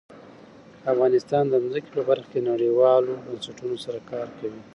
افغانستان 0.93 1.43
د 1.49 1.53
ځمکه 1.63 1.89
په 1.95 2.01
برخه 2.09 2.27
کې 2.31 2.47
نړیوالو 2.51 3.13
بنسټونو 3.25 3.75
سره 3.85 3.99
کار 4.11 4.27
کوي. 4.39 4.61